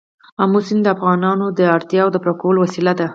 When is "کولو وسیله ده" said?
2.41-3.07